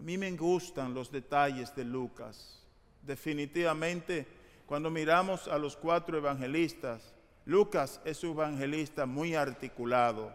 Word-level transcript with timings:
A 0.00 0.02
mí 0.02 0.16
me 0.16 0.30
gustan 0.30 0.94
los 0.94 1.12
detalles 1.12 1.76
de 1.76 1.84
Lucas. 1.84 2.58
Definitivamente, 3.02 4.26
cuando 4.64 4.88
miramos 4.88 5.46
a 5.46 5.58
los 5.58 5.76
cuatro 5.76 6.16
evangelistas, 6.16 7.12
Lucas 7.44 8.00
es 8.06 8.24
un 8.24 8.30
evangelista 8.30 9.04
muy 9.04 9.34
articulado. 9.34 10.32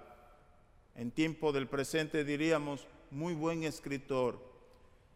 En 0.94 1.10
tiempo 1.10 1.52
del 1.52 1.68
presente 1.68 2.24
diríamos 2.24 2.86
muy 3.10 3.34
buen 3.34 3.64
escritor 3.64 4.40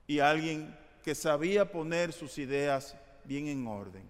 y 0.07 0.17
alguien 0.17 0.75
que 1.03 1.13
sabía 1.13 1.71
poner 1.71 2.11
sus 2.11 2.39
ideas 2.39 2.95
bien 3.25 3.49
en 3.49 3.67
orden. 3.67 4.03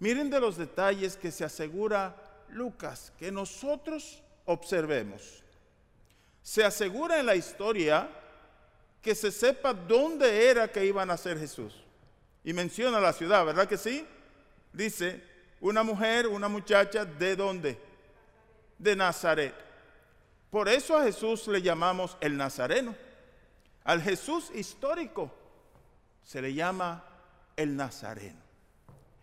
Miren 0.00 0.28
de 0.28 0.38
los 0.38 0.58
detalles 0.58 1.16
que 1.16 1.32
se 1.32 1.46
asegura 1.46 2.14
Lucas 2.50 3.10
que 3.18 3.32
nosotros 3.32 4.22
observemos. 4.44 5.42
Se 6.42 6.62
asegura 6.62 7.18
en 7.18 7.24
la 7.24 7.36
historia 7.36 8.20
que 9.04 9.14
se 9.14 9.30
sepa 9.30 9.74
dónde 9.74 10.48
era 10.48 10.66
que 10.66 10.86
iba 10.86 11.02
a 11.02 11.06
nacer 11.06 11.38
Jesús. 11.38 11.74
Y 12.42 12.54
menciona 12.54 12.98
la 12.98 13.12
ciudad, 13.12 13.44
¿verdad 13.44 13.68
que 13.68 13.76
sí? 13.76 14.06
Dice, 14.72 15.22
una 15.60 15.82
mujer, 15.82 16.26
una 16.26 16.48
muchacha, 16.48 17.04
¿de 17.04 17.36
dónde? 17.36 17.78
De 18.78 18.96
Nazaret. 18.96 19.54
Por 20.50 20.70
eso 20.70 20.96
a 20.96 21.02
Jesús 21.04 21.46
le 21.48 21.60
llamamos 21.60 22.16
el 22.22 22.34
Nazareno. 22.34 22.96
Al 23.84 24.00
Jesús 24.00 24.50
histórico 24.54 25.30
se 26.22 26.40
le 26.40 26.54
llama 26.54 27.04
el 27.56 27.76
Nazareno. 27.76 28.40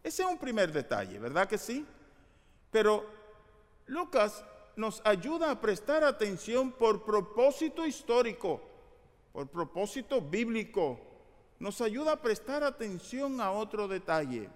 Ese 0.03 0.21
es 0.21 0.29
un 0.29 0.37
primer 0.37 0.71
detalle, 0.71 1.17
¿verdad 1.17 1.47
que 1.47 1.57
sí? 1.57 1.85
Pero 2.69 3.09
Lucas 3.87 4.45
nos 4.75 5.01
ayuda 5.03 5.49
a 5.49 5.59
prestar 5.59 6.03
atención 6.03 6.71
por 6.71 7.03
propósito 7.03 7.85
histórico, 7.85 8.70
por 9.31 9.49
propósito 9.49 10.21
bíblico. 10.21 10.99
Nos 11.59 11.81
ayuda 11.81 12.13
a 12.13 12.21
prestar 12.21 12.63
atención 12.63 13.39
a 13.39 13.51
otro 13.51 13.87
detalle. 13.87 14.49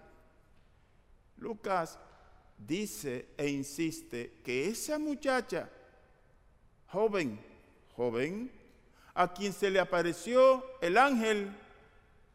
Lucas 1.38 2.00
dice 2.58 3.28
e 3.38 3.50
insiste 3.50 4.42
que 4.44 4.68
esa 4.68 4.98
muchacha, 4.98 5.70
joven, 6.88 7.40
joven, 7.96 8.52
a 9.14 9.32
quien 9.34 9.54
se 9.54 9.70
le 9.70 9.80
apareció 9.80 10.64
el 10.82 10.98
ángel, 10.98 11.56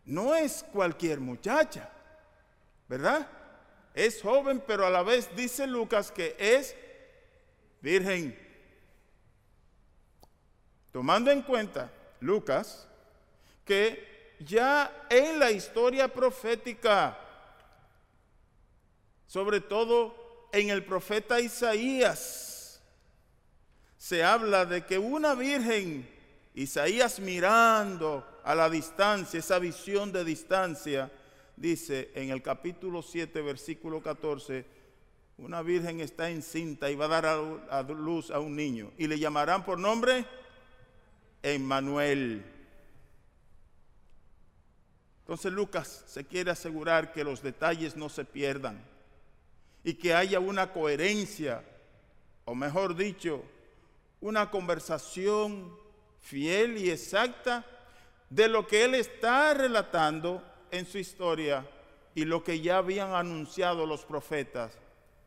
no 0.05 0.35
es 0.35 0.65
cualquier 0.73 1.21
muchacha, 1.21 1.91
¿verdad? 2.89 3.29
Es 3.95 4.23
joven, 4.23 4.63
pero 4.67 4.87
a 4.87 4.91
la 4.91 5.03
vez 5.03 5.35
dice 5.37 5.67
Lucas 5.67 6.11
que 6.11 6.37
es 6.39 6.77
virgen. 7.81 8.39
Tomando 10.93 11.31
en 11.31 11.43
cuenta, 11.43 11.91
Lucas, 12.21 12.87
que 13.65 14.37
ya 14.41 15.07
en 15.11 15.39
la 15.39 15.51
historia 15.51 16.09
profética, 16.09 17.19
sobre 19.27 19.61
todo 19.61 20.49
en 20.53 20.71
el 20.71 20.85
profeta 20.85 21.41
Isaías, 21.41 22.81
se 23.97 24.25
habla 24.25 24.65
de 24.65 24.85
que 24.87 24.99
una 24.99 25.35
virgen, 25.35 26.09
Isaías 26.55 27.21
mirando 27.21 28.27
a 28.43 28.55
la 28.55 28.71
distancia, 28.71 29.39
esa 29.39 29.59
visión 29.59 30.11
de 30.11 30.25
distancia, 30.25 31.11
dice 31.57 32.11
en 32.15 32.31
el 32.31 32.43
capítulo 32.43 33.03
7, 33.03 33.41
versículo 33.43 34.03
14, 34.03 34.65
una 35.37 35.63
virgen 35.63 36.01
está 36.01 36.31
encinta 36.31 36.91
y 36.91 36.97
va 36.97 37.05
a 37.07 37.21
dar 37.21 37.27
a 37.71 37.83
luz 37.83 38.31
a 38.31 38.41
un 38.41 38.57
niño 38.57 38.93
y 38.99 39.07
le 39.07 39.19
llamarán 39.19 39.65
por 39.65 39.79
nombre 39.79 40.27
Emmanuel. 41.43 42.45
Entonces 45.21 45.53
Lucas 45.53 46.05
se 46.07 46.25
quiere 46.25 46.51
asegurar 46.51 47.13
que 47.13 47.25
los 47.25 47.43
detalles 47.43 47.97
no 47.97 48.09
se 48.09 48.25
pierdan 48.25 48.83
y 49.85 49.95
que 49.95 50.15
haya 50.15 50.41
una 50.41 50.73
coherencia, 50.73 51.65
o 52.45 52.55
mejor 52.55 52.97
dicho, 52.97 53.43
una 54.21 54.51
conversación 54.51 55.73
fiel 56.21 56.77
y 56.77 56.91
exacta 56.91 57.65
de 58.29 58.49
lo 58.49 58.67
que 58.67 58.85
él 58.85 58.95
está 58.95 59.55
relatando 59.55 60.43
en 60.71 60.87
su 60.87 60.99
historia 60.99 61.67
y 62.15 62.25
lo 62.25 62.45
que 62.45 62.61
ya 62.61 62.79
habían 62.79 63.15
anunciado 63.15 63.87
los 63.87 64.05
profetas. 64.05 64.77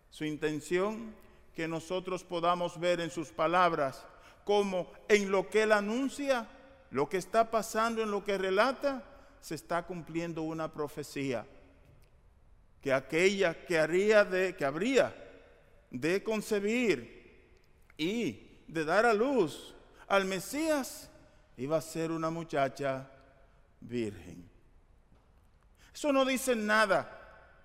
Su 0.09 0.25
intención, 0.25 1.15
que 1.55 1.67
nosotros 1.67 2.23
podamos 2.23 2.79
ver 2.79 2.99
en 2.99 3.11
sus 3.11 3.29
palabras 3.29 4.05
como 4.43 4.91
en 5.07 5.31
lo 5.31 5.49
que 5.49 5.63
él 5.63 5.71
anuncia, 5.71 6.47
lo 6.91 7.09
que 7.09 7.17
está 7.17 7.49
pasando 7.49 8.01
en 8.01 8.11
lo 8.11 8.23
que 8.23 8.37
relata, 8.37 9.03
se 9.41 9.55
está 9.55 9.83
cumpliendo 9.83 10.43
una 10.43 10.71
profecía. 10.71 11.45
Que 12.81 12.93
aquella 12.93 13.65
que 13.65 13.79
haría 13.79 14.23
de, 14.25 14.55
que 14.55 14.65
habría 14.65 15.15
de 15.89 16.23
concebir 16.23 17.23
y 17.97 18.61
de 18.67 18.85
dar 18.85 19.05
a 19.05 19.13
luz 19.13 19.73
al 20.07 20.25
Mesías, 20.25 21.09
iba 21.57 21.77
a 21.77 21.81
ser 21.81 22.11
una 22.11 22.29
muchacha 22.29 23.09
virgen. 23.79 24.49
Eso 25.93 26.11
no 26.11 26.25
dice 26.25 26.55
nada 26.55 27.19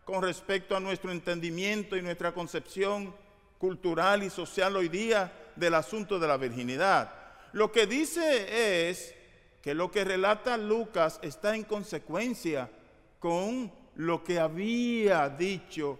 con 0.05 0.23
respecto 0.23 0.77
a 0.77 0.81
nuestro 0.81 1.11
entendimiento 1.11 1.97
y 1.97 2.03
nuestra 2.03 2.33
concepción 2.33 3.15
cultural 3.59 4.23
y 4.23 4.31
social 4.31 4.77
hoy 4.77 4.89
día 4.89 5.33
del 5.59 5.75
asunto 5.75 6.19
de 6.19 6.29
la 6.29 6.37
virginidad. 6.37 7.13
Lo 7.53 7.73
que 7.73 7.87
dice 7.87 8.89
es 8.89 9.15
que 9.63 9.75
lo 9.75 9.91
que 9.91 10.05
relata 10.05 10.57
Lucas 10.57 11.19
está 11.23 11.55
en 11.55 11.65
consecuencia 11.65 12.71
con 13.19 13.73
lo 13.97 14.23
que 14.23 14.39
había 14.39 15.29
dicho 15.29 15.99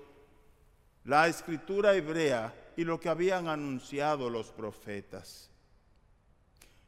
la 1.05 1.27
escritura 1.27 1.95
hebrea 1.95 2.55
y 2.77 2.85
lo 2.85 3.01
que 3.01 3.09
habían 3.09 3.49
anunciado 3.49 4.31
los 4.31 4.53
profetas. 4.53 5.51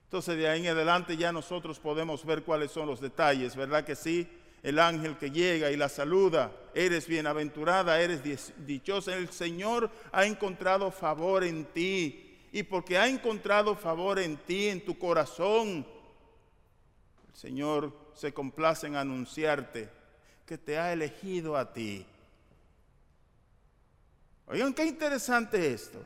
Entonces 0.04 0.36
de 0.36 0.48
ahí 0.48 0.66
en 0.66 0.72
adelante 0.72 1.16
ya 1.16 1.32
nosotros 1.32 1.78
podemos 1.78 2.24
ver 2.24 2.42
cuáles 2.42 2.70
son 2.70 2.86
los 2.86 3.00
detalles, 3.00 3.56
¿verdad 3.56 3.84
que 3.84 3.96
sí? 3.96 4.28
el 4.62 4.78
ángel 4.78 5.16
que 5.16 5.30
llega 5.30 5.70
y 5.70 5.76
la 5.76 5.88
saluda, 5.88 6.52
eres 6.74 7.06
bienaventurada, 7.06 8.00
eres 8.00 8.22
dichosa, 8.66 9.16
el 9.16 9.30
Señor 9.30 9.90
ha 10.12 10.26
encontrado 10.26 10.90
favor 10.90 11.44
en 11.44 11.64
ti. 11.66 12.29
Y 12.52 12.62
porque 12.64 12.98
ha 12.98 13.08
encontrado 13.08 13.76
favor 13.76 14.18
en 14.18 14.36
ti, 14.36 14.68
en 14.68 14.84
tu 14.84 14.98
corazón, 14.98 15.86
el 17.28 17.36
Señor 17.36 17.92
se 18.14 18.32
complace 18.32 18.86
en 18.86 18.96
anunciarte 18.96 19.88
que 20.44 20.58
te 20.58 20.78
ha 20.78 20.92
elegido 20.92 21.56
a 21.56 21.72
ti. 21.72 22.04
Oigan, 24.46 24.74
qué 24.74 24.84
interesante 24.84 25.72
esto. 25.72 26.04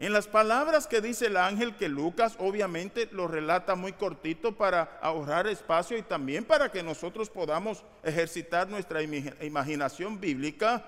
En 0.00 0.12
las 0.12 0.26
palabras 0.26 0.88
que 0.88 1.00
dice 1.00 1.26
el 1.26 1.36
ángel, 1.36 1.76
que 1.76 1.88
Lucas 1.88 2.34
obviamente 2.40 3.08
lo 3.12 3.28
relata 3.28 3.76
muy 3.76 3.92
cortito 3.92 4.56
para 4.56 4.98
ahorrar 5.00 5.46
espacio 5.46 5.96
y 5.96 6.02
también 6.02 6.44
para 6.44 6.72
que 6.72 6.82
nosotros 6.82 7.30
podamos 7.30 7.84
ejercitar 8.02 8.68
nuestra 8.68 9.00
imaginación 9.00 10.20
bíblica, 10.20 10.84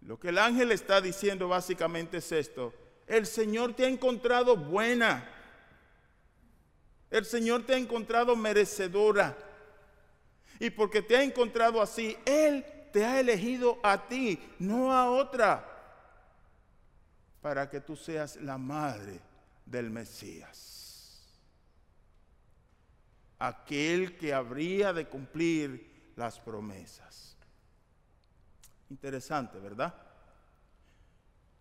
lo 0.00 0.18
que 0.18 0.30
el 0.30 0.38
ángel 0.38 0.72
está 0.72 1.00
diciendo 1.00 1.46
básicamente 1.46 2.16
es 2.16 2.32
esto. 2.32 2.74
El 3.06 3.26
Señor 3.26 3.74
te 3.74 3.84
ha 3.84 3.88
encontrado 3.88 4.56
buena. 4.56 5.28
El 7.10 7.24
Señor 7.24 7.64
te 7.64 7.74
ha 7.74 7.78
encontrado 7.78 8.34
merecedora. 8.36 9.36
Y 10.58 10.70
porque 10.70 11.02
te 11.02 11.16
ha 11.16 11.22
encontrado 11.22 11.82
así, 11.82 12.16
Él 12.24 12.64
te 12.92 13.04
ha 13.04 13.20
elegido 13.20 13.78
a 13.82 14.06
ti, 14.08 14.40
no 14.58 14.92
a 14.92 15.10
otra 15.10 15.74
para 17.44 17.68
que 17.68 17.82
tú 17.82 17.94
seas 17.94 18.36
la 18.36 18.56
madre 18.56 19.20
del 19.66 19.90
Mesías. 19.90 21.28
Aquel 23.38 24.16
que 24.16 24.32
habría 24.32 24.94
de 24.94 25.06
cumplir 25.06 26.12
las 26.16 26.40
promesas. 26.40 27.36
Interesante, 28.88 29.58
¿verdad? 29.58 29.94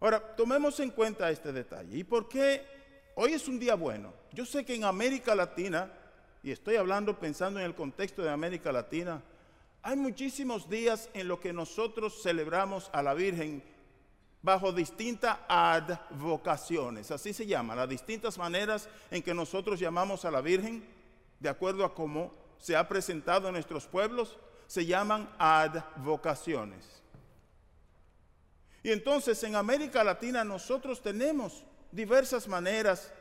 Ahora, 0.03 0.19
tomemos 0.19 0.77
en 0.81 0.89
cuenta 0.89 1.31
este 1.31 1.53
detalle. 1.53 1.97
¿Y 1.97 2.03
por 2.03 2.27
qué 2.27 2.61
hoy 3.15 3.31
es 3.31 3.47
un 3.47 3.57
día 3.57 3.75
bueno? 3.75 4.13
Yo 4.33 4.45
sé 4.45 4.65
que 4.65 4.75
en 4.75 4.83
América 4.83 5.33
Latina, 5.33 5.89
y 6.43 6.51
estoy 6.51 6.75
hablando 6.75 7.17
pensando 7.17 7.57
en 7.57 7.65
el 7.65 7.73
contexto 7.73 8.21
de 8.21 8.29
América 8.29 8.73
Latina, 8.73 9.23
hay 9.81 9.95
muchísimos 9.95 10.69
días 10.69 11.09
en 11.13 11.29
los 11.29 11.39
que 11.39 11.53
nosotros 11.53 12.21
celebramos 12.21 12.89
a 12.91 13.01
la 13.01 13.13
Virgen 13.13 13.63
bajo 14.41 14.73
distintas 14.73 15.37
advocaciones, 15.47 17.09
así 17.09 17.31
se 17.31 17.45
llama, 17.45 17.73
las 17.73 17.87
distintas 17.87 18.37
maneras 18.37 18.89
en 19.09 19.23
que 19.23 19.33
nosotros 19.33 19.79
llamamos 19.79 20.25
a 20.25 20.31
la 20.31 20.41
Virgen, 20.41 20.85
de 21.39 21.47
acuerdo 21.47 21.85
a 21.85 21.95
cómo 21.95 22.33
se 22.57 22.75
ha 22.75 22.89
presentado 22.89 23.47
en 23.47 23.53
nuestros 23.53 23.87
pueblos, 23.87 24.37
se 24.67 24.85
llaman 24.85 25.29
advocaciones. 25.39 27.02
Y 28.83 28.91
entonces 28.91 29.41
en 29.43 29.55
América 29.55 30.03
Latina 30.03 30.43
nosotros 30.43 31.01
tenemos 31.01 31.63
diversas 31.91 32.47
maneras 32.47 33.11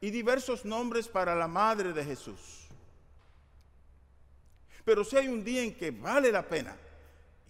y 0.00 0.10
diversos 0.10 0.64
nombres 0.64 1.08
para 1.08 1.34
la 1.34 1.48
Madre 1.48 1.92
de 1.92 2.04
Jesús. 2.04 2.68
pero 4.84 5.04
si 5.04 5.18
hay 5.18 5.28
un 5.28 5.44
día 5.44 5.62
en 5.62 5.74
que 5.74 5.90
vale 5.90 6.32
la 6.32 6.48
pena, 6.48 6.74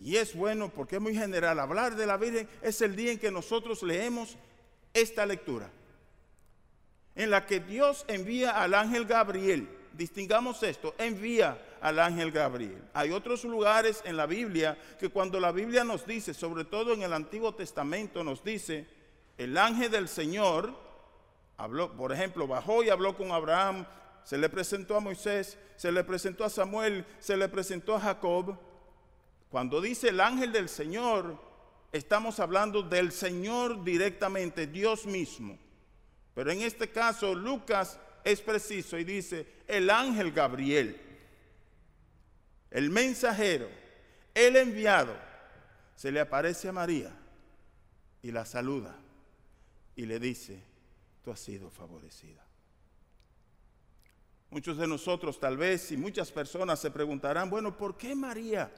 y 0.01 0.17
es 0.17 0.35
bueno 0.35 0.71
porque 0.71 0.97
es 0.97 1.03
muy 1.03 1.15
general, 1.15 1.61
hablar 1.61 1.95
de 1.95 2.05
la 2.05 2.17
Virgen 2.17 2.49
es 2.63 2.81
el 2.83 2.97
día 2.97 3.13
en 3.13 3.19
que 3.19 3.31
nosotros 3.31 3.83
leemos 3.85 4.37
esta 4.93 5.25
lectura, 5.25 5.71
en 7.15 7.31
la 7.31 7.47
que 7.47 7.61
Dios 7.61 8.05
envía 8.09 8.61
al 8.61 8.75
ángel 8.75 9.05
Gabriel. 9.05 9.69
Distingamos 9.93 10.63
esto, 10.65 10.97
envía 10.99 11.61
al 11.81 11.99
ángel 11.99 12.31
Gabriel. 12.31 12.83
Hay 12.95 13.11
otros 13.11 13.45
lugares 13.45 14.03
en 14.05 14.17
la 14.17 14.27
Biblia 14.27 14.79
que 14.99 15.09
cuando 15.09 15.41
la 15.41 15.53
Biblia 15.53 15.85
nos 15.85 16.07
dice, 16.07 16.35
sobre 16.35 16.65
todo 16.65 16.93
en 16.93 17.03
el 17.03 17.13
Antiguo 17.13 17.55
Testamento, 17.55 18.25
nos 18.25 18.43
dice, 18.45 18.87
el 19.37 19.57
ángel 19.57 19.91
del 19.91 20.09
Señor 20.09 20.75
habló, 21.57 21.93
por 21.97 22.13
ejemplo, 22.13 22.47
bajó 22.47 22.83
y 22.83 22.91
habló 22.91 23.17
con 23.17 23.33
Abraham, 23.33 23.87
se 24.25 24.39
le 24.39 24.49
presentó 24.49 24.97
a 24.97 25.01
Moisés, 25.01 25.59
se 25.77 25.93
le 25.93 26.05
presentó 26.05 26.45
a 26.45 26.51
Samuel, 26.51 27.07
se 27.19 27.37
le 27.37 27.49
presentó 27.49 27.95
a 27.95 28.01
Jacob. 28.01 28.59
Cuando 29.49 29.81
dice 29.81 30.11
el 30.11 30.21
ángel 30.21 30.53
del 30.53 30.69
Señor, 30.69 31.39
estamos 31.93 32.41
hablando 32.41 32.83
del 32.83 33.13
Señor 33.13 33.85
directamente, 33.85 34.67
Dios 34.67 35.07
mismo. 35.07 35.59
Pero 36.35 36.51
en 36.51 36.63
este 36.63 36.91
caso 36.91 37.35
Lucas 37.35 37.99
es 38.23 38.41
preciso 38.41 38.99
y 38.99 39.05
dice, 39.05 39.47
el 39.67 39.91
ángel 39.91 40.33
Gabriel, 40.33 41.01
el 42.71 42.91
mensajero, 42.91 43.69
el 44.35 44.57
enviado, 44.57 45.15
se 45.97 46.13
le 46.13 46.21
aparece 46.21 46.69
a 46.69 46.73
María 46.73 47.11
y 48.23 48.31
la 48.31 48.45
saluda 48.45 48.97
y 49.97 50.07
le 50.07 50.19
dice, 50.21 50.63
tú 51.25 51.31
has 51.33 51.41
sido 51.41 51.71
favorecida. 51.71 52.45
Muchos 54.51 54.79
de 54.79 54.87
nosotros 54.87 55.39
tal 55.39 55.57
vez 55.57 55.93
y 55.93 55.97
muchas 55.97 56.31
personas 56.31 56.79
se 56.81 56.91
preguntarán, 56.91 57.51
bueno, 57.51 57.77
¿por 57.77 57.97
qué 57.97 58.15
María? 58.15 58.71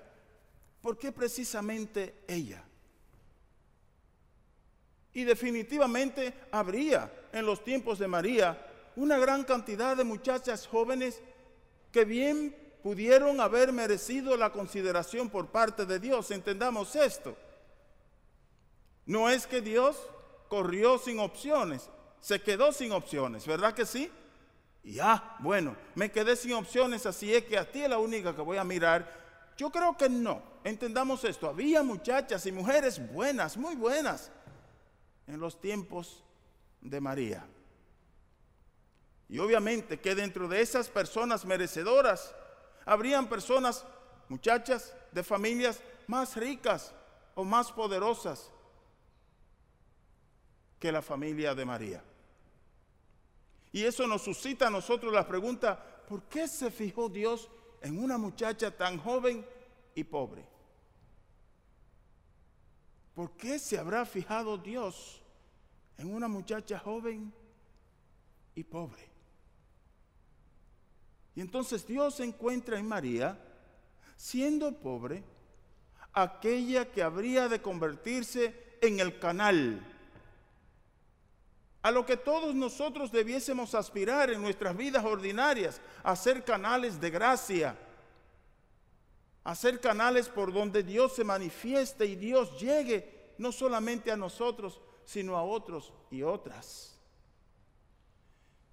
¿Por 0.80 0.98
qué 0.98 1.12
precisamente 1.12 2.24
ella? 2.26 2.64
Y 5.12 5.24
definitivamente 5.24 6.34
habría 6.50 7.12
en 7.32 7.44
los 7.44 7.62
tiempos 7.62 7.98
de 7.98 8.08
María 8.08 8.66
una 8.96 9.18
gran 9.18 9.44
cantidad 9.44 9.96
de 9.96 10.04
muchachas 10.04 10.66
jóvenes 10.66 11.20
que 11.92 12.04
bien 12.04 12.56
pudieron 12.82 13.40
haber 13.40 13.72
merecido 13.72 14.36
la 14.36 14.50
consideración 14.50 15.28
por 15.28 15.48
parte 15.48 15.86
de 15.86 15.98
Dios. 15.98 16.30
Entendamos 16.30 16.96
esto. 16.96 17.36
No 19.06 19.28
es 19.28 19.46
que 19.46 19.60
Dios 19.60 19.96
corrió 20.48 20.98
sin 20.98 21.18
opciones, 21.18 21.88
se 22.20 22.40
quedó 22.42 22.72
sin 22.72 22.92
opciones, 22.92 23.46
¿verdad 23.46 23.74
que 23.74 23.86
sí? 23.86 24.10
Y 24.82 24.98
ah, 24.98 25.36
bueno, 25.40 25.76
me 25.94 26.10
quedé 26.10 26.36
sin 26.36 26.54
opciones, 26.54 27.06
así 27.06 27.34
es 27.34 27.44
que 27.44 27.58
a 27.58 27.70
ti 27.70 27.82
es 27.82 27.90
la 27.90 27.98
única 27.98 28.34
que 28.34 28.42
voy 28.42 28.56
a 28.56 28.64
mirar 28.64 29.20
yo 29.60 29.68
creo 29.68 29.94
que 29.94 30.08
no. 30.08 30.42
Entendamos 30.64 31.22
esto. 31.24 31.46
Había 31.46 31.82
muchachas 31.82 32.46
y 32.46 32.50
mujeres 32.50 32.98
buenas, 33.12 33.58
muy 33.58 33.76
buenas, 33.76 34.30
en 35.26 35.38
los 35.38 35.60
tiempos 35.60 36.24
de 36.80 36.98
María. 36.98 37.46
Y 39.28 39.38
obviamente 39.38 40.00
que 40.00 40.14
dentro 40.14 40.48
de 40.48 40.62
esas 40.62 40.88
personas 40.88 41.44
merecedoras, 41.44 42.34
habrían 42.84 43.28
personas, 43.28 43.84
muchachas 44.28 44.94
de 45.12 45.22
familias 45.22 45.80
más 46.06 46.36
ricas 46.36 46.92
o 47.34 47.44
más 47.44 47.72
poderosas 47.72 48.50
que 50.78 50.92
la 50.92 51.02
familia 51.02 51.54
de 51.54 51.64
María. 51.64 52.04
Y 53.72 53.84
eso 53.84 54.06
nos 54.06 54.22
suscita 54.22 54.66
a 54.66 54.70
nosotros 54.70 55.12
la 55.12 55.26
pregunta, 55.26 55.78
¿por 56.08 56.24
qué 56.24 56.48
se 56.48 56.70
fijó 56.70 57.08
Dios 57.08 57.48
en 57.80 58.02
una 58.02 58.18
muchacha 58.18 58.76
tan 58.76 58.98
joven 58.98 59.44
y 59.94 60.04
pobre. 60.04 60.46
¿Por 63.14 63.32
qué 63.32 63.58
se 63.58 63.78
habrá 63.78 64.04
fijado 64.04 64.56
Dios 64.56 65.20
en 65.98 66.14
una 66.14 66.28
muchacha 66.28 66.78
joven 66.78 67.32
y 68.54 68.64
pobre? 68.64 69.09
Y 71.34 71.40
entonces 71.40 71.86
Dios 71.86 72.20
encuentra 72.20 72.78
en 72.78 72.88
María, 72.88 73.38
siendo 74.16 74.72
pobre, 74.72 75.22
aquella 76.12 76.90
que 76.90 77.02
habría 77.02 77.48
de 77.48 77.62
convertirse 77.62 78.54
en 78.80 79.00
el 79.00 79.18
canal 79.18 79.86
a 81.82 81.90
lo 81.90 82.04
que 82.04 82.16
todos 82.16 82.54
nosotros 82.54 83.10
debiésemos 83.10 83.74
aspirar 83.74 84.30
en 84.30 84.42
nuestras 84.42 84.76
vidas 84.76 85.04
ordinarias, 85.04 85.80
a 86.02 86.14
ser 86.14 86.44
canales 86.44 87.00
de 87.00 87.10
gracia, 87.10 87.76
a 89.42 89.54
ser 89.54 89.80
canales 89.80 90.28
por 90.28 90.52
donde 90.52 90.82
Dios 90.82 91.14
se 91.14 91.24
manifieste 91.24 92.04
y 92.04 92.16
Dios 92.16 92.60
llegue 92.60 93.32
no 93.38 93.50
solamente 93.50 94.12
a 94.12 94.16
nosotros, 94.16 94.78
sino 95.04 95.36
a 95.36 95.42
otros 95.42 95.92
y 96.10 96.22
otras. 96.22 96.99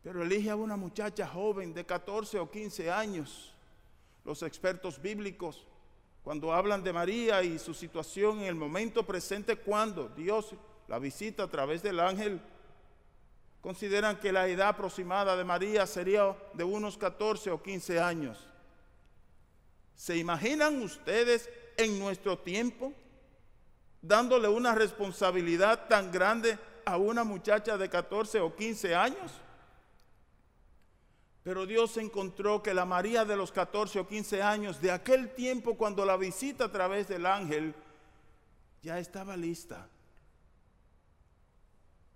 Pero 0.07 0.23
elige 0.23 0.49
a 0.49 0.55
una 0.55 0.77
muchacha 0.77 1.27
joven 1.27 1.73
de 1.73 1.85
14 1.85 2.39
o 2.39 2.49
15 2.49 2.89
años. 2.89 3.53
Los 4.23 4.41
expertos 4.41 5.01
bíblicos, 5.01 5.67
cuando 6.23 6.53
hablan 6.53 6.81
de 6.81 6.93
María 6.93 7.43
y 7.43 7.59
su 7.59 7.73
situación 7.73 8.39
en 8.39 8.45
el 8.45 8.55
momento 8.55 9.05
presente, 9.05 9.57
cuando 9.57 10.07
Dios 10.07 10.55
la 10.87 10.97
visita 10.97 11.43
a 11.43 11.49
través 11.49 11.83
del 11.83 11.99
ángel, 11.99 12.39
consideran 13.59 14.17
que 14.17 14.31
la 14.31 14.47
edad 14.47 14.69
aproximada 14.69 15.35
de 15.35 15.43
María 15.43 15.85
sería 15.85 16.37
de 16.53 16.63
unos 16.63 16.97
14 16.97 17.51
o 17.51 17.61
15 17.61 17.99
años. 17.99 18.47
¿Se 19.93 20.15
imaginan 20.15 20.81
ustedes 20.83 21.49
en 21.75 21.99
nuestro 21.99 22.37
tiempo 22.37 22.93
dándole 24.01 24.47
una 24.47 24.73
responsabilidad 24.73 25.89
tan 25.89 26.13
grande 26.13 26.57
a 26.85 26.95
una 26.95 27.25
muchacha 27.25 27.77
de 27.77 27.89
14 27.89 28.39
o 28.39 28.55
15 28.55 28.95
años? 28.95 29.41
Pero 31.47 31.65
Dios 31.65 31.95
encontró 31.95 32.61
que 32.61 32.73
la 32.73 32.83
María 32.83 33.23
de 33.23 33.37
los 33.37 33.53
14 33.53 34.01
o 34.01 34.05
15 34.05 34.43
años, 34.43 34.81
de 34.81 34.91
aquel 34.91 35.33
tiempo 35.33 35.77
cuando 35.77 36.03
la 36.03 36.17
visita 36.17 36.65
a 36.65 36.71
través 36.73 37.07
del 37.07 37.25
ángel, 37.25 37.73
ya 38.83 38.99
estaba 38.99 39.37
lista 39.37 39.87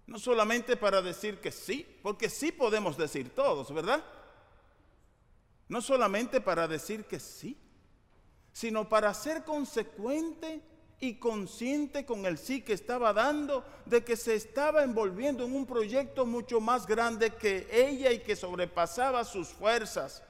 no 0.06 0.20
solamente 0.20 0.76
para 0.76 1.02
decir 1.02 1.40
que 1.40 1.54
sí, 1.54 1.88
porque 2.04 2.30
sí 2.30 2.52
podemos 2.52 2.98
decir 2.98 3.30
todos, 3.34 3.74
¿verdad? 3.74 4.04
No 5.70 5.82
solamente 5.82 6.42
para 6.42 6.68
decir 6.68 7.06
que 7.06 7.18
sí, 7.18 7.58
sino 8.52 8.90
para 8.90 9.14
ser 9.14 9.46
consecuente 9.46 10.62
y 11.02 11.16
consciente 11.16 12.06
con 12.06 12.28
el 12.28 12.38
sí 12.38 12.62
que 12.62 12.74
estaba 12.74 13.12
dando 13.12 13.66
de 13.88 14.04
que 14.04 14.16
se 14.16 14.36
estaba 14.36 14.84
envolviendo 14.84 15.44
en 15.44 15.56
un 15.56 15.66
proyecto 15.66 16.28
mucho 16.28 16.62
más 16.62 16.86
grande 16.86 17.32
que 17.32 17.68
ella 17.72 18.12
y 18.12 18.20
que 18.20 18.36
sobrepasaba 18.36 19.26
sus 19.26 19.48
fuerzas 19.48 20.24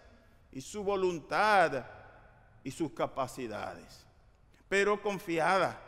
y 0.50 0.62
su 0.62 0.82
voluntad 0.82 1.86
y 2.64 2.72
sus 2.72 2.94
capacidades, 2.94 4.06
pero 4.70 5.02
confiada 5.02 5.80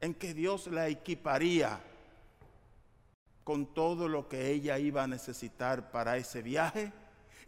en 0.00 0.14
que 0.14 0.32
Dios 0.32 0.68
la 0.68 0.86
equiparía 0.86 1.80
con 3.42 3.66
todo 3.66 4.06
lo 4.06 4.28
que 4.28 4.48
ella 4.52 4.78
iba 4.78 5.02
a 5.02 5.08
necesitar 5.08 5.90
para 5.90 6.16
ese 6.16 6.40
viaje, 6.40 6.92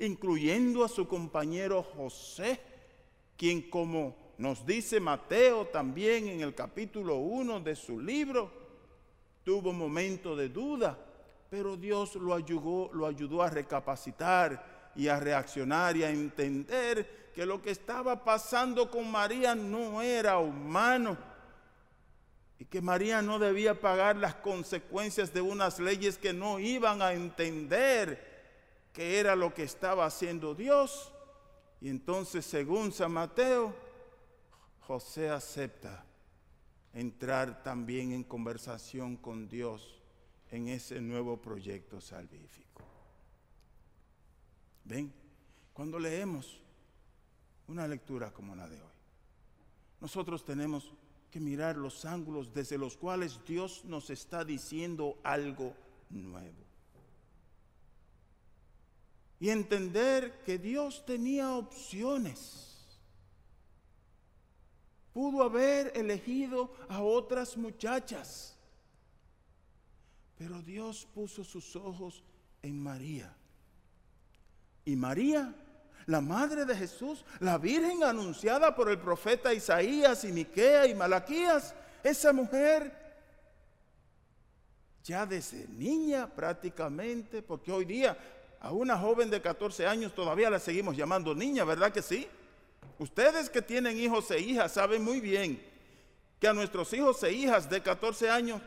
incluyendo 0.00 0.85
a 0.85 0.88
su 0.88 1.07
compañero 1.07 1.85
José, 1.85 2.61
quien 3.37 3.71
como 3.71 4.16
nos 4.40 4.64
dice 4.64 5.00
Mateo 5.00 5.66
también 5.66 6.26
en 6.26 6.40
el 6.40 6.54
capítulo 6.54 7.16
1 7.16 7.61
de 7.61 7.76
su 7.76 8.00
libro, 8.00 8.50
tuvo 9.44 9.68
un 9.68 9.76
momento 9.76 10.35
de 10.35 10.49
duda, 10.49 10.97
pero 11.50 11.76
Dios 11.76 12.14
lo 12.14 12.32
ayudó, 12.32 12.90
lo 12.94 13.06
ayudó 13.06 13.42
a 13.42 13.50
recapacitar 13.50 14.92
y 14.97 15.09
a 15.09 15.20
reaccionar 15.20 15.94
y 15.99 16.04
a 16.04 16.11
entender 16.11 17.32
que 17.35 17.44
lo 17.44 17.61
que 17.61 17.70
estaba 17.70 18.25
pasando 18.25 18.90
con 18.90 19.11
María 19.11 19.54
no 19.54 20.00
era 20.00 20.38
humano, 20.38 21.18
y 22.59 22.64
que 22.64 22.80
María 22.80 23.20
no 23.20 23.38
debía 23.38 23.78
pagar 23.78 24.16
las 24.16 24.37
consecuencias 24.37 25.35
de 25.35 25.42
unas 25.42 25.78
leyes 25.78 26.16
que 26.16 26.32
no 26.32 26.59
iban 26.59 27.02
a 27.02 27.12
entender 27.12 28.88
que 28.94 29.18
era 29.18 29.37
lo 29.37 29.52
que 29.52 29.64
estaba 29.64 30.06
haciendo 30.06 30.54
Dios. 30.54 31.12
Y 31.82 31.90
entonces, 31.90 32.47
según 32.47 32.92
San 32.92 33.12
Mateo, 33.12 33.89
José 34.90 35.30
acepta 35.30 36.04
entrar 36.92 37.62
también 37.62 38.11
en 38.11 38.25
conversación 38.25 39.16
con 39.16 39.49
Dios 39.49 40.02
en 40.50 40.66
ese 40.66 41.00
nuevo 41.00 41.40
proyecto 41.40 42.00
salvífico. 42.00 42.82
¿Ven? 44.82 45.12
Cuando 45.73 45.97
leemos 45.97 46.61
una 47.68 47.87
lectura 47.87 48.32
como 48.32 48.56
la 48.56 48.68
de 48.68 48.80
hoy, 48.82 48.92
nosotros 50.00 50.44
tenemos 50.44 50.92
que 51.30 51.38
mirar 51.38 51.76
los 51.76 52.04
ángulos 52.04 52.52
desde 52.52 52.76
los 52.76 52.97
cuales 52.97 53.38
Dios 53.47 53.85
nos 53.85 54.11
está 54.11 54.44
diciendo 54.44 55.20
algo 55.23 55.73
nuevo. 56.09 56.64
Y 59.38 59.50
entender 59.50 60.42
que 60.42 60.59
Dios 60.59 61.06
tenía 61.06 61.52
opciones 61.52 62.69
Pudo 65.12 65.42
haber 65.42 65.92
elegido 65.96 66.72
a 66.88 67.02
otras 67.02 67.56
muchachas. 67.56 68.56
Pero 70.38 70.62
Dios 70.62 71.06
puso 71.14 71.44
sus 71.44 71.76
ojos 71.76 72.22
en 72.62 72.82
María. 72.82 73.34
Y 74.84 74.96
María, 74.96 75.54
la 76.06 76.20
madre 76.20 76.64
de 76.64 76.74
Jesús, 76.76 77.24
la 77.40 77.58
virgen 77.58 78.02
anunciada 78.04 78.74
por 78.74 78.88
el 78.88 78.98
profeta 78.98 79.52
Isaías 79.52 80.24
y 80.24 80.32
Miquea 80.32 80.86
y 80.86 80.94
Malaquías, 80.94 81.74
esa 82.02 82.32
mujer 82.32 82.98
ya 85.04 85.26
desde 85.26 85.66
niña 85.68 86.26
prácticamente, 86.28 87.42
porque 87.42 87.72
hoy 87.72 87.84
día 87.84 88.16
a 88.60 88.72
una 88.72 88.96
joven 88.98 89.30
de 89.30 89.40
14 89.40 89.86
años 89.86 90.14
todavía 90.14 90.50
la 90.50 90.58
seguimos 90.58 90.96
llamando 90.96 91.34
niña, 91.34 91.64
¿verdad 91.64 91.92
que 91.92 92.02
sí? 92.02 92.28
Ustedes 93.00 93.49
que 93.49 93.62
tienen 93.62 93.99
hijos 93.99 94.30
e 94.30 94.38
hijas 94.38 94.73
saben 94.73 95.02
muy 95.02 95.23
bien 95.23 95.59
que 96.38 96.47
a 96.47 96.52
nuestros 96.52 96.92
hijos 96.92 97.23
e 97.23 97.33
hijas 97.33 97.71
de 97.71 97.83
14 97.83 98.28
años 98.28 98.61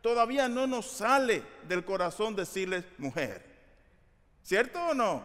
todavía 0.00 0.48
no 0.48 0.66
nos 0.66 0.90
sale 0.90 1.44
del 1.68 1.84
corazón 1.84 2.34
decirles 2.34 2.84
mujer. 2.98 3.46
¿Cierto 4.42 4.84
o 4.86 4.92
no? 4.92 5.24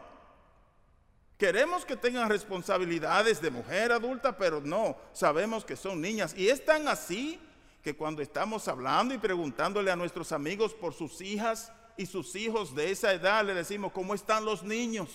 Queremos 1.40 1.86
que 1.86 1.98
tengan 1.98 2.30
responsabilidades 2.30 3.42
de 3.42 3.50
mujer 3.50 3.92
adulta, 3.92 4.38
pero 4.38 4.62
no, 4.62 4.96
sabemos 5.12 5.66
que 5.66 5.76
son 5.76 6.00
niñas. 6.00 6.36
Y 6.38 6.50
es 6.50 6.64
tan 6.64 6.88
así 6.88 7.40
que 7.82 7.96
cuando 7.96 8.22
estamos 8.22 8.68
hablando 8.68 9.16
y 9.16 9.18
preguntándole 9.18 9.90
a 9.90 9.96
nuestros 9.96 10.32
amigos 10.32 10.76
por 10.76 10.94
sus 10.94 11.20
hijas 11.22 11.74
y 11.98 12.06
sus 12.06 12.36
hijos 12.36 12.76
de 12.76 12.92
esa 12.92 13.12
edad, 13.12 13.44
le 13.44 13.56
decimos, 13.56 13.92
¿cómo 13.92 14.14
están 14.14 14.46
los 14.46 14.62
niños? 14.62 15.10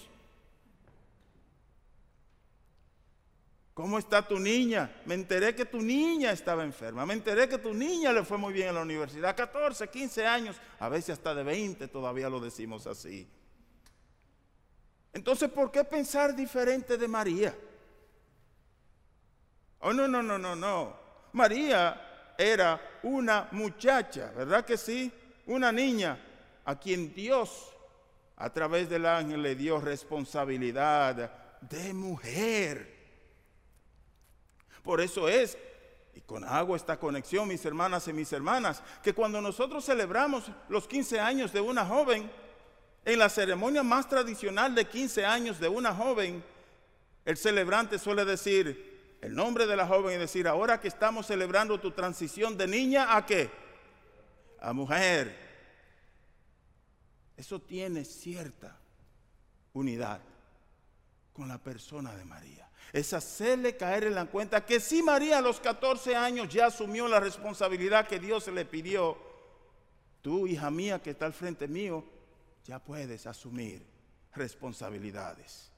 ¿Cómo 3.77 3.99
está 3.99 4.27
tu 4.27 4.39
niña? 4.39 5.03
Me 5.05 5.13
enteré 5.13 5.55
que 5.55 5.67
tu 5.67 5.83
niña 5.83 6.33
estaba 6.33 6.65
enferma. 6.65 7.05
Me 7.05 7.13
enteré 7.13 7.47
que 7.47 7.59
tu 7.59 7.75
niña 7.75 8.11
le 8.11 8.25
fue 8.25 8.39
muy 8.39 8.55
bien 8.55 8.69
en 8.69 8.77
la 8.77 8.81
universidad. 8.81 9.37
14, 9.37 9.89
15 9.89 10.27
años, 10.27 10.57
a 10.79 10.89
veces 10.89 11.11
hasta 11.11 11.35
de 11.35 11.43
20 11.43 11.87
todavía 11.89 12.31
lo 12.31 12.41
decimos 12.41 12.87
así. 12.87 13.29
Entonces, 15.13 15.51
¿por 15.51 15.71
qué 15.71 15.85
pensar 15.85 16.35
diferente 16.35 16.97
de 16.97 17.07
María? 17.07 17.55
Oh, 19.81 19.93
no, 19.93 20.09
no, 20.09 20.23
no, 20.23 20.39
no, 20.39 20.57
no. 20.57 20.97
María 21.35 22.33
era 22.39 22.81
una 23.03 23.49
muchacha, 23.53 24.33
¿verdad 24.35 24.65
que 24.65 24.79
sí? 24.79 25.13
Una 25.45 25.71
niña 25.71 26.19
a 26.65 26.81
quien 26.81 27.13
Dios, 27.13 27.77
a 28.37 28.51
través 28.51 28.89
del 28.89 29.05
ángel, 29.05 29.43
le 29.43 29.55
dio 29.55 29.79
responsabilidad 29.83 31.61
de 31.61 31.93
mujer. 31.93 32.96
Por 34.87 35.01
eso 35.01 35.29
es, 35.29 35.59
y 36.15 36.21
con 36.21 36.45
agua 36.45 36.77
esta 36.77 36.97
conexión, 36.97 37.49
mis 37.49 37.65
hermanas 37.65 38.07
y 38.07 38.13
mis 38.13 38.33
hermanas, 38.33 38.85
que 39.03 39.13
cuando 39.13 39.41
nosotros 39.41 39.85
celebramos 39.85 40.45
los 40.69 40.87
15 40.87 41.19
años 41.19 41.53
de 41.53 41.61
una 41.61 41.85
joven, 41.85 42.31
en 43.05 43.19
la 43.19 43.29
ceremonia 43.29 43.83
más 43.83 44.09
tradicional 44.09 44.77
de 44.77 44.85
15 44.85 45.27
años 45.27 45.59
de 45.59 45.69
una 45.69 45.93
joven, 45.93 46.43
el 47.25 47.37
celebrante 47.37 47.99
suele 47.99 48.25
decir 48.25 49.19
el 49.23 49.35
nombre 49.35 49.67
de 49.67 49.75
la 49.75 49.89
joven 49.89 50.15
y 50.15 50.19
decir, 50.19 50.47
ahora 50.47 50.81
que 50.81 50.87
estamos 50.87 51.27
celebrando 51.27 51.81
tu 51.81 51.91
transición 51.91 52.57
de 52.57 52.69
niña 52.69 53.17
a 53.17 53.27
qué? 53.27 53.51
A 54.61 54.73
mujer. 54.73 55.37
Eso 57.37 57.61
tiene 57.61 58.05
cierta 58.05 58.79
unidad 59.73 60.21
con 61.33 61.49
la 61.49 61.59
persona 61.59 62.15
de 62.15 62.25
María 62.25 62.66
es 62.93 63.13
hacerle 63.13 63.77
caer 63.77 64.05
en 64.05 64.15
la 64.15 64.27
cuenta 64.27 64.65
que 64.65 64.81
si 64.81 65.03
María 65.03 65.39
a 65.39 65.43
los 65.43 65.61
14 65.61 66.15
años 66.17 66.49
ya 66.49 66.67
asumió 66.67 67.09
la 67.09 67.21
responsabilidad 67.21 68.07
que 68.07 68.19
Dios 68.19 68.49
le 68.49 68.65
pidió, 68.65 69.17
tú, 70.23 70.47
hija 70.47 70.71
mía, 70.71 71.03
que 71.03 71.11
está 71.11 71.27
al 71.27 71.33
frente 71.33 71.69
mío, 71.69 72.05
ya 72.65 72.79
puedes 72.79 73.27
asumir 73.27 73.85
responsabilidades. 74.35 75.71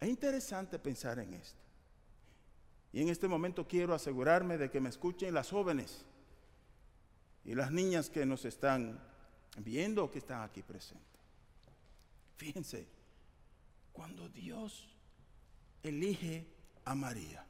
Es 0.00 0.08
interesante 0.08 0.78
pensar 0.78 1.18
en 1.18 1.34
esto. 1.34 1.58
Y 2.92 3.02
en 3.02 3.08
este 3.08 3.28
momento 3.28 3.66
quiero 3.66 3.94
asegurarme 3.94 4.56
de 4.56 4.70
que 4.70 4.80
me 4.80 4.88
escuchen 4.88 5.34
las 5.34 5.50
jóvenes 5.50 6.04
y 7.44 7.54
las 7.54 7.70
niñas 7.70 8.08
que 8.08 8.24
nos 8.24 8.44
están 8.44 8.98
viendo 9.58 10.10
que 10.10 10.18
están 10.18 10.42
aquí 10.42 10.62
presentes. 10.62 11.06
Fíjense, 12.36 12.86
cuando 13.92 14.28
Dios 14.28 14.88
elige 15.82 16.46
a 16.84 16.94
María. 16.94 17.46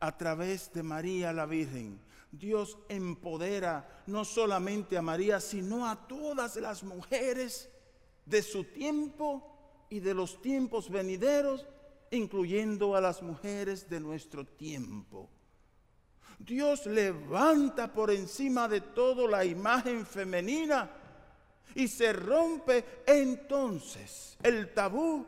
A 0.00 0.16
través 0.16 0.72
de 0.72 0.82
María 0.82 1.32
la 1.32 1.46
Virgen, 1.46 2.00
Dios 2.30 2.78
empodera 2.88 4.02
no 4.06 4.24
solamente 4.24 4.96
a 4.96 5.02
María, 5.02 5.40
sino 5.40 5.88
a 5.88 6.08
todas 6.08 6.56
las 6.56 6.82
mujeres 6.82 7.68
de 8.26 8.42
su 8.42 8.64
tiempo 8.64 9.86
y 9.90 10.00
de 10.00 10.14
los 10.14 10.40
tiempos 10.40 10.90
venideros, 10.90 11.66
incluyendo 12.10 12.96
a 12.96 13.00
las 13.00 13.22
mujeres 13.22 13.88
de 13.88 14.00
nuestro 14.00 14.46
tiempo. 14.46 15.28
Dios 16.38 16.86
levanta 16.86 17.92
por 17.92 18.10
encima 18.10 18.66
de 18.68 18.80
todo 18.80 19.28
la 19.28 19.44
imagen 19.44 20.04
femenina 20.04 20.90
y 21.74 21.86
se 21.88 22.12
rompe 22.12 23.02
entonces 23.06 24.36
el 24.42 24.72
tabú 24.74 25.26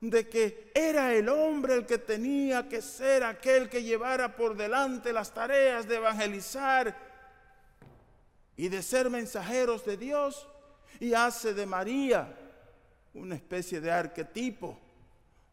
de 0.00 0.28
que 0.28 0.72
era 0.74 1.14
el 1.14 1.28
hombre 1.28 1.74
el 1.74 1.86
que 1.86 1.98
tenía 1.98 2.68
que 2.68 2.80
ser 2.80 3.22
aquel 3.22 3.68
que 3.68 3.82
llevara 3.82 4.34
por 4.34 4.56
delante 4.56 5.12
las 5.12 5.32
tareas 5.32 5.86
de 5.86 5.96
evangelizar 5.96 6.96
y 8.56 8.68
de 8.68 8.82
ser 8.82 9.10
mensajeros 9.10 9.84
de 9.84 9.96
Dios 9.96 10.46
y 10.98 11.12
hace 11.12 11.52
de 11.52 11.66
María 11.66 12.34
una 13.12 13.34
especie 13.34 13.80
de 13.80 13.90
arquetipo 13.90 14.78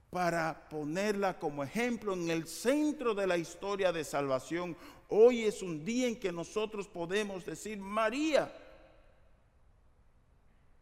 para 0.09 0.69
ponerla 0.69 1.37
como 1.37 1.63
ejemplo 1.63 2.13
en 2.13 2.29
el 2.29 2.47
centro 2.47 3.13
de 3.13 3.27
la 3.27 3.37
historia 3.37 3.91
de 3.91 4.05
salvación. 4.05 4.77
Hoy 5.09 5.43
es 5.43 5.61
un 5.61 5.83
día 5.83 6.07
en 6.07 6.17
que 6.17 6.31
nosotros 6.31 6.87
podemos 6.87 7.45
decir, 7.45 7.77
María 7.77 8.51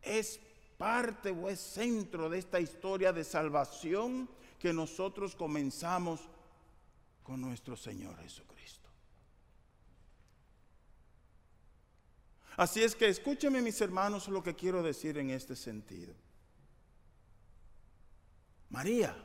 es 0.01 0.39
parte 0.77 1.32
o 1.32 1.50
es 1.50 1.60
centro 1.60 2.29
de 2.29 2.39
esta 2.39 2.60
historia 2.60 3.13
de 3.13 3.24
salvación 3.24 4.29
que 4.60 4.74
nosotros 4.74 5.36
comenzamos 5.36 6.22
con 7.24 7.41
nuestro 7.41 7.75
Señor 7.75 8.17
Jesucristo. 8.17 8.89
Así 12.58 12.82
es 12.84 12.96
que 12.96 13.10
escúcheme 13.10 13.62
mis 13.62 13.82
hermanos 13.82 14.27
lo 14.29 14.41
que 14.41 14.55
quiero 14.55 14.82
decir 14.82 15.17
en 15.17 15.29
este 15.29 15.55
sentido. 15.55 16.13
María 18.70 19.15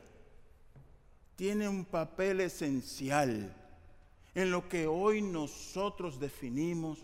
tiene 1.35 1.67
un 1.67 1.85
papel 1.85 2.41
esencial 2.41 3.55
en 4.35 4.51
lo 4.51 4.67
que 4.67 4.87
hoy 4.87 5.21
nosotros 5.21 6.19
definimos 6.19 6.99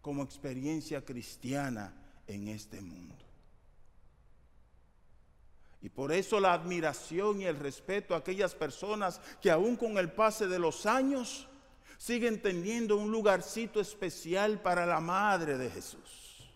como 0.00 0.22
experiencia 0.22 1.04
cristiana 1.04 1.94
en 2.26 2.48
este 2.48 2.80
mundo. 2.80 3.16
Y 5.80 5.88
por 5.90 6.12
eso 6.12 6.40
la 6.40 6.52
admiración 6.52 7.40
y 7.40 7.44
el 7.44 7.56
respeto 7.56 8.14
a 8.14 8.18
aquellas 8.18 8.54
personas 8.54 9.20
que 9.40 9.50
aún 9.50 9.76
con 9.76 9.96
el 9.98 10.10
pase 10.10 10.48
de 10.48 10.58
los 10.58 10.86
años 10.86 11.48
siguen 11.98 12.40
teniendo 12.42 12.96
un 12.96 13.10
lugarcito 13.10 13.80
especial 13.80 14.60
para 14.60 14.86
la 14.86 15.00
Madre 15.00 15.56
de 15.56 15.70
Jesús. 15.70 16.50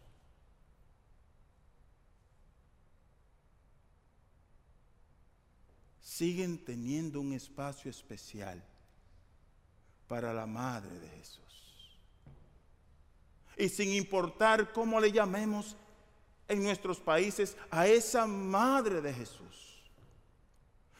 Siguen 6.01 6.65
teniendo 6.65 7.21
un 7.21 7.33
espacio 7.33 7.91
especial 7.91 8.63
para 10.09 10.35
la 10.35 10.47
Madre 10.47 10.99
de 10.99 11.09
Jesús. 11.09 11.43
Y 13.57 13.69
sin 13.69 13.93
importar 13.93 14.73
cómo 14.73 15.01
le 15.01 15.13
llamemos, 15.13 15.77
en 16.53 16.63
nuestros 16.63 17.01
países 17.01 17.57
a 17.71 17.87
esa 17.87 18.27
madre 18.27 19.01
de 19.01 19.13
Jesús. 19.13 19.83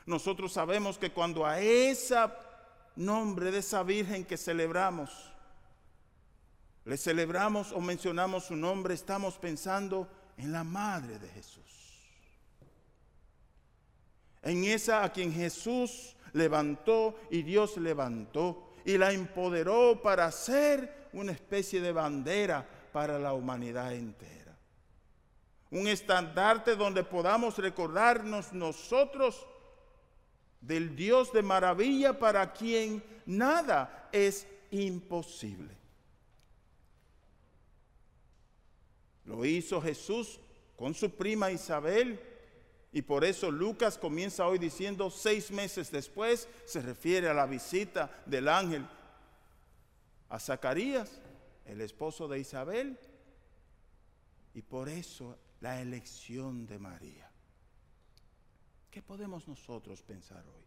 Nosotros 0.07 0.53
sabemos 0.53 0.99
que 0.99 1.13
cuando 1.13 1.47
a 1.47 1.61
ese 1.61 2.17
nombre 2.97 3.51
de 3.51 3.59
esa 3.59 3.83
virgen 3.83 4.25
que 4.25 4.37
celebramos, 4.37 5.11
le 6.85 6.97
celebramos 6.97 7.71
o 7.73 7.81
mencionamos 7.81 8.47
su 8.47 8.57
nombre, 8.57 8.95
estamos 8.95 9.39
pensando 9.39 10.09
en 10.39 10.53
la 10.53 10.65
madre 10.65 11.19
de 11.19 11.29
Jesús. 11.29 11.63
En 14.43 14.65
esa 14.65 15.05
a 15.05 15.13
quien 15.13 15.33
Jesús 15.33 16.17
levantó 16.33 17.15
y 17.31 17.43
Dios 17.43 17.77
levantó 17.77 18.75
y 18.85 18.97
la 18.97 19.13
empoderó 19.13 20.01
para 20.03 20.33
ser 20.33 21.11
una 21.13 21.31
especie 21.31 21.81
de 21.81 21.93
bandera 21.93 22.67
para 22.91 23.19
la 23.19 23.35
humanidad 23.35 23.93
entera 23.93 24.42
un 25.73 25.89
estandarte 25.89 26.77
donde 26.77 27.03
podamos 27.03 27.57
recordarnos 27.57 28.53
nosotros 28.53 29.47
del 30.61 30.95
Dios 30.95 31.33
de 31.33 31.43
maravilla 31.43 32.19
para 32.19 32.53
quien 32.53 33.03
nada 33.25 34.09
es 34.13 34.47
imposible. 34.71 35.75
Lo 39.25 39.47
hizo 39.47 39.81
Jesús 39.81 40.39
con 40.77 40.93
su 40.93 41.11
prima 41.11 41.51
Isabel 41.51 42.21
y 42.93 43.01
por 43.01 43.25
eso 43.25 43.51
Lucas 43.51 43.97
comienza 43.97 44.47
hoy 44.47 44.59
diciendo 44.59 45.11
seis 45.11 45.51
meses 45.51 45.91
después, 45.91 46.49
se 46.67 46.83
refiere 46.83 47.31
a 47.31 47.35
la 47.35 47.47
visita 47.47 48.23
del 48.27 48.49
ángel 48.49 48.87
a 50.29 50.39
Zacarías, 50.39 51.19
el 51.65 51.81
esposo 51.81 52.29
de 52.29 52.41
Isabel, 52.41 52.99
y 54.55 54.61
por 54.61 54.91
eso 54.91 55.39
la 55.63 55.81
elección 55.81 56.67
de 56.67 56.79
María. 56.79 57.31
¿Qué 58.91 59.01
podemos 59.01 59.47
nosotros 59.47 60.03
pensar 60.03 60.45
hoy? 60.45 60.65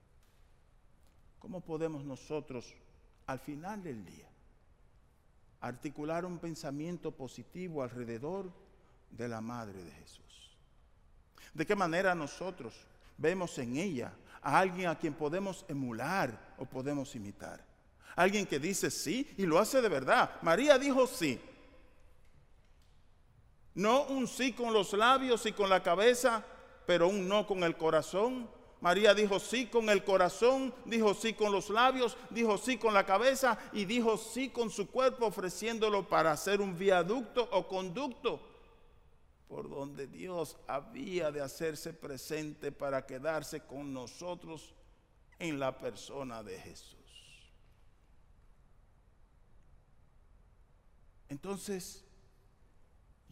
¿Cómo 1.38 1.60
podemos 1.60 2.06
nosotros, 2.06 2.74
al 3.28 3.40
final 3.40 3.84
del 3.84 4.06
día, 4.06 4.30
articular 5.60 6.26
un 6.26 6.40
pensamiento 6.40 7.12
positivo 7.12 7.84
alrededor 7.84 8.52
de 9.12 9.28
la 9.28 9.42
Madre 9.42 9.84
de 9.84 9.92
Jesús? 9.92 10.58
¿De 11.54 11.66
qué 11.66 11.76
manera 11.76 12.16
nosotros 12.16 12.74
vemos 13.18 13.58
en 13.60 13.76
ella 13.76 14.14
a 14.42 14.58
alguien 14.60 14.88
a 14.88 14.98
quien 14.98 15.14
podemos 15.14 15.66
emular 15.68 16.56
o 16.58 16.66
podemos 16.66 17.14
imitar? 17.16 17.62
Alguien 18.16 18.46
que 18.46 18.60
dice 18.60 18.90
sí 18.90 19.30
y 19.38 19.46
lo 19.46 19.60
hace 19.60 19.82
de 19.82 19.90
verdad. 19.90 20.42
María 20.42 20.80
dijo 20.80 21.06
sí. 21.06 21.38
No 23.76 24.06
un 24.06 24.28
sí 24.28 24.54
con 24.54 24.74
los 24.74 24.94
labios 24.94 25.46
y 25.46 25.52
con 25.52 25.70
la 25.70 25.84
cabeza, 25.84 26.44
pero 26.86 27.08
un 27.08 27.28
no 27.28 27.46
con 27.46 27.64
el 27.64 27.76
corazón. 27.78 28.50
María 28.82 29.14
dijo 29.14 29.40
sí 29.40 29.68
con 29.68 29.90
el 29.90 30.04
corazón, 30.04 30.74
dijo 30.86 31.14
sí 31.14 31.34
con 31.34 31.52
los 31.52 31.70
labios, 31.70 32.18
dijo 32.30 32.58
sí 32.58 32.78
con 32.78 32.94
la 32.94 33.06
cabeza 33.06 33.58
y 33.74 33.86
dijo 33.86 34.18
sí 34.18 34.50
con 34.50 34.70
su 34.70 34.88
cuerpo 34.88 35.26
ofreciéndolo 35.26 36.08
para 36.08 36.32
hacer 36.32 36.62
un 36.62 36.78
viaducto 36.78 37.48
o 37.52 37.68
conducto 37.68 38.40
por 39.48 39.70
donde 39.70 40.08
Dios 40.08 40.58
había 40.68 41.32
de 41.32 41.42
hacerse 41.42 41.94
presente 41.94 42.72
para 42.72 43.06
quedarse 43.06 43.62
con 43.62 43.94
nosotros 43.94 44.74
en 45.40 45.60
la 45.60 45.78
persona 45.78 46.44
de 46.44 46.60
Jesús. 46.60 47.00
Entonces, 51.30 52.05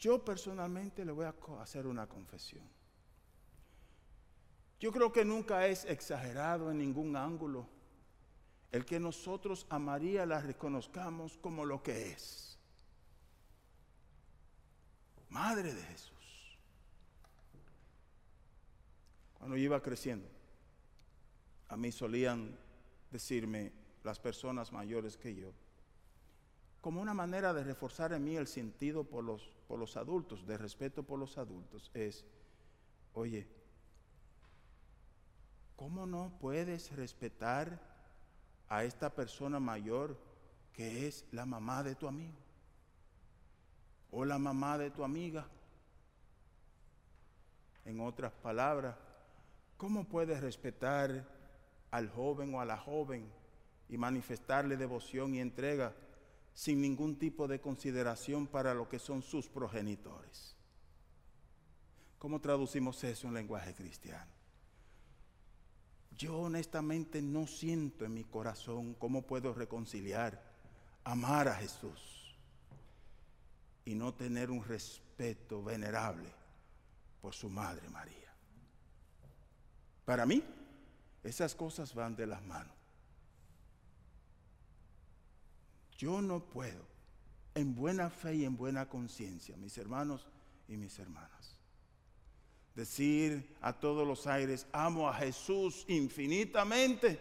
yo 0.04 0.20
personalmente 0.20 1.06
le 1.06 1.14
voy 1.14 1.26
a 1.26 1.34
hacer 1.62 1.88
una 1.88 2.08
confesión. 2.08 2.68
Yo 4.78 4.92
creo 4.92 5.14
que 5.14 5.24
nunca 5.24 5.66
es 5.66 5.86
exagerado 5.86 6.70
en 6.70 6.80
ningún 6.80 7.16
ángulo 7.16 7.70
el 8.70 8.84
que 8.84 9.00
nosotros 9.00 9.66
a 9.70 9.80
María 9.80 10.26
la 10.26 10.42
reconozcamos 10.42 11.38
como 11.38 11.64
lo 11.64 11.82
que 11.82 12.12
es. 12.12 12.60
Madre 15.30 15.74
de 15.74 15.82
Jesús. 15.84 16.58
Cuando 19.38 19.56
iba 19.56 19.82
creciendo, 19.82 20.28
a 21.70 21.78
mí 21.78 21.94
solían 21.94 22.58
decirme 23.10 23.72
las 24.04 24.20
personas 24.20 24.74
mayores 24.74 25.16
que 25.16 25.34
yo, 25.34 25.54
como 26.82 27.02
una 27.02 27.14
manera 27.14 27.54
de 27.54 27.64
reforzar 27.64 28.12
en 28.12 28.26
mí 28.26 28.36
el 28.36 28.46
sentido 28.46 29.06
por 29.06 29.24
los, 29.24 29.50
por 29.74 29.80
los 29.80 29.98
adultos, 29.98 30.46
de 30.46 30.56
respeto 30.56 31.02
por 31.02 31.18
los 31.18 31.36
adultos, 31.40 31.90
es, 31.96 32.24
oye, 33.16 33.48
¿cómo 35.76 36.06
no 36.06 36.32
puedes 36.40 36.96
respetar 36.96 37.82
a 38.70 38.84
esta 38.84 39.10
persona 39.10 39.60
mayor 39.60 40.16
que 40.74 41.08
es 41.08 41.26
la 41.32 41.48
mamá 41.48 41.82
de 41.82 41.96
tu 41.96 42.08
amigo? 42.08 42.38
O 44.12 44.24
la 44.24 44.38
mamá 44.38 44.78
de 44.78 44.92
tu 44.92 45.04
amiga. 45.04 45.48
En 47.84 48.00
otras 48.00 48.32
palabras, 48.32 48.96
¿cómo 49.76 50.04
puedes 50.04 50.40
respetar 50.40 51.26
al 51.90 52.12
joven 52.12 52.54
o 52.54 52.62
a 52.62 52.66
la 52.66 52.78
joven 52.78 53.26
y 53.90 53.98
manifestarle 53.98 54.78
devoción 54.78 55.34
y 55.34 55.40
entrega 55.40 55.96
sin 56.54 56.82
ningún 56.82 57.18
tipo 57.18 57.48
de 57.48 57.60
consideración 57.60 58.48
para 58.48 58.74
lo 58.74 58.88
que 58.88 59.00
son 59.00 59.22
sus 59.22 59.48
progenitores? 59.48 60.56
¿Cómo 62.20 62.40
traducimos 62.40 63.04
eso 63.04 63.28
en 63.28 63.34
lenguaje 63.34 63.74
cristiano? 63.74 64.32
Yo 66.16 66.38
honestamente 66.38 67.22
no 67.22 67.48
siento 67.48 68.06
en 68.06 68.14
mi 68.14 68.24
corazón 68.24 68.94
cómo 68.94 69.24
puedo 69.24 69.54
reconciliar, 69.54 70.42
amar 71.04 71.48
a 71.48 71.56
Jesús 71.56 72.38
y 73.84 73.96
no 73.96 74.14
tener 74.14 74.52
un 74.52 74.64
respeto 74.64 75.64
venerable 75.64 76.30
por 77.22 77.34
su 77.34 77.50
Madre 77.50 77.90
María. 77.90 78.34
Para 80.06 80.26
mí, 80.26 80.44
esas 81.24 81.56
cosas 81.56 81.94
van 81.94 82.16
de 82.16 82.28
las 82.28 82.44
manos. 82.44 82.83
Yo 86.04 86.22
no 86.22 86.42
puedo, 86.42 86.86
en 87.56 87.74
buena 87.74 88.10
fe 88.10 88.36
y 88.36 88.44
en 88.44 88.58
buena 88.58 88.90
conciencia, 88.90 89.56
mis 89.56 89.78
hermanos 89.78 90.28
y 90.68 90.76
mis 90.76 91.00
hermanas, 91.00 91.56
decir 92.76 93.56
a 93.62 93.72
todos 93.72 94.06
los 94.06 94.28
aires, 94.28 94.68
amo 94.74 95.08
a 95.08 95.14
Jesús 95.14 95.86
infinitamente, 95.88 97.18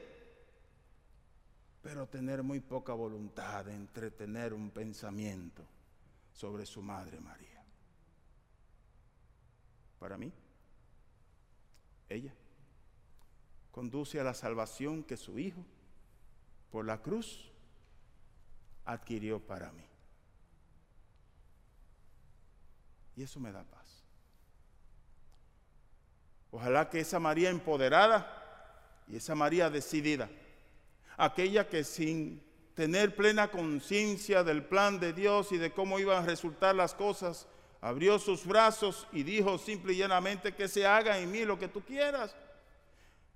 pero 1.80 2.08
tener 2.08 2.42
muy 2.42 2.58
poca 2.58 2.92
voluntad 2.92 3.66
de 3.66 3.74
entretener 3.76 4.52
un 4.52 4.68
pensamiento 4.70 5.64
sobre 6.32 6.66
su 6.66 6.82
Madre 6.82 7.20
María. 7.20 7.64
Para 10.00 10.18
mí, 10.18 10.32
ella 12.08 12.34
conduce 13.70 14.18
a 14.18 14.24
la 14.24 14.34
salvación 14.34 15.04
que 15.04 15.16
su 15.16 15.38
Hijo, 15.38 15.64
por 16.72 16.84
la 16.84 17.00
cruz, 17.00 17.51
adquirió 18.84 19.40
para 19.40 19.70
mí. 19.72 19.84
Y 23.16 23.22
eso 23.22 23.40
me 23.40 23.52
da 23.52 23.62
paz. 23.64 24.02
Ojalá 26.50 26.88
que 26.88 27.00
esa 27.00 27.18
María 27.18 27.50
empoderada 27.50 28.38
y 29.08 29.16
esa 29.16 29.34
María 29.34 29.70
decidida, 29.70 30.28
aquella 31.16 31.68
que 31.68 31.84
sin 31.84 32.42
tener 32.74 33.14
plena 33.14 33.50
conciencia 33.50 34.42
del 34.42 34.64
plan 34.64 34.98
de 34.98 35.12
Dios 35.12 35.52
y 35.52 35.58
de 35.58 35.72
cómo 35.72 35.98
iban 35.98 36.22
a 36.22 36.26
resultar 36.26 36.74
las 36.74 36.94
cosas, 36.94 37.46
abrió 37.80 38.18
sus 38.18 38.46
brazos 38.46 39.06
y 39.12 39.22
dijo 39.22 39.58
simple 39.58 39.92
y 39.92 39.98
llanamente 39.98 40.54
que 40.54 40.68
se 40.68 40.86
haga 40.86 41.18
en 41.18 41.30
mí 41.30 41.44
lo 41.44 41.58
que 41.58 41.68
tú 41.68 41.82
quieras. 41.82 42.34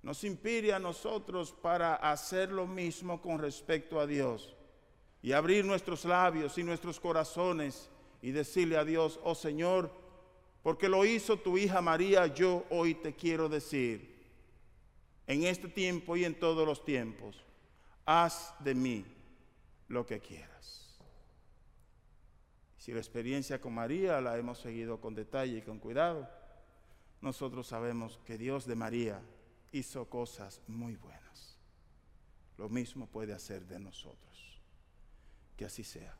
Nos 0.01 0.23
impide 0.23 0.73
a 0.73 0.79
nosotros 0.79 1.51
para 1.51 1.95
hacer 1.95 2.51
lo 2.51 2.65
mismo 2.65 3.21
con 3.21 3.39
respecto 3.39 3.99
a 3.99 4.07
Dios 4.07 4.57
y 5.21 5.31
abrir 5.31 5.65
nuestros 5.65 6.05
labios 6.05 6.57
y 6.57 6.63
nuestros 6.63 6.99
corazones 6.99 7.89
y 8.21 8.31
decirle 8.31 8.77
a 8.77 8.85
Dios, 8.85 9.19
oh 9.23 9.35
Señor, 9.35 9.91
porque 10.63 10.89
lo 10.89 11.05
hizo 11.05 11.37
tu 11.37 11.57
hija 11.57 11.81
María, 11.81 12.27
yo 12.27 12.65
hoy 12.69 12.95
te 12.95 13.15
quiero 13.15 13.49
decir, 13.49 14.17
en 15.25 15.43
este 15.43 15.67
tiempo 15.67 16.15
y 16.15 16.25
en 16.25 16.39
todos 16.39 16.65
los 16.65 16.83
tiempos, 16.83 17.43
haz 18.05 18.53
de 18.59 18.73
mí 18.73 19.05
lo 19.87 20.05
que 20.05 20.19
quieras. 20.19 20.99
Si 22.77 22.93
la 22.93 22.99
experiencia 22.99 23.59
con 23.59 23.73
María 23.73 24.21
la 24.21 24.37
hemos 24.37 24.59
seguido 24.59 25.01
con 25.01 25.13
detalle 25.13 25.57
y 25.57 25.61
con 25.61 25.79
cuidado, 25.79 26.29
nosotros 27.21 27.67
sabemos 27.67 28.19
que 28.25 28.37
Dios 28.37 28.65
de 28.65 28.75
María 28.75 29.21
hizo 29.71 30.09
cosas 30.09 30.61
muy 30.67 30.95
buenas. 30.95 31.57
Lo 32.57 32.69
mismo 32.69 33.07
puede 33.07 33.33
hacer 33.33 33.65
de 33.65 33.79
nosotros. 33.79 34.36
Que 35.57 35.65
así 35.65 35.83
sea. 35.83 36.15